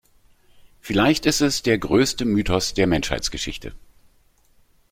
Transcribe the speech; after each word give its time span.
Vielleicht 0.79 1.27
ist 1.27 1.41
es 1.41 1.61
der 1.61 1.77
größte 1.77 2.25
Mythos 2.25 2.73
der 2.73 2.87
Menschheitsgeschichte. 2.87 3.75